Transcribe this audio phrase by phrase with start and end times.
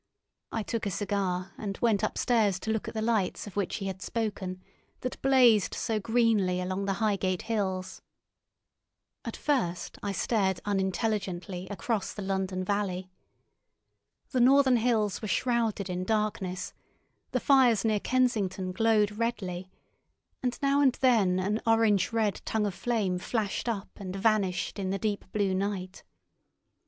[0.51, 3.85] I took a cigar, and went upstairs to look at the lights of which he
[3.85, 4.59] had spoken
[5.01, 8.01] that blazed so greenly along the Highgate hills.
[9.23, 13.11] At first I stared unintelligently across the London valley.
[14.31, 16.73] The northern hills were shrouded in darkness;
[17.29, 19.69] the fires near Kensington glowed redly,
[20.41, 24.89] and now and then an orange red tongue of flame flashed up and vanished in
[24.89, 26.01] the deep blue night.